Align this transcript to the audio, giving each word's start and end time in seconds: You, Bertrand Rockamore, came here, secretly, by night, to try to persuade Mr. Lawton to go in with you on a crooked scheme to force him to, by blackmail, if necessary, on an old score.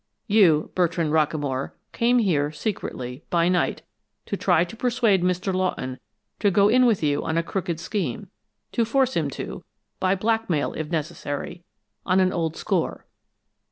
You, 0.25 0.71
Bertrand 0.73 1.11
Rockamore, 1.11 1.73
came 1.93 2.17
here, 2.17 2.51
secretly, 2.51 3.23
by 3.29 3.47
night, 3.49 3.83
to 4.25 4.35
try 4.35 4.63
to 4.63 4.75
persuade 4.75 5.21
Mr. 5.21 5.53
Lawton 5.53 5.99
to 6.39 6.49
go 6.49 6.69
in 6.69 6.87
with 6.87 7.03
you 7.03 7.23
on 7.23 7.37
a 7.37 7.43
crooked 7.43 7.79
scheme 7.79 8.27
to 8.71 8.83
force 8.83 9.15
him 9.15 9.29
to, 9.29 9.63
by 9.99 10.15
blackmail, 10.15 10.73
if 10.73 10.89
necessary, 10.89 11.63
on 12.03 12.19
an 12.19 12.33
old 12.33 12.55
score. 12.57 13.05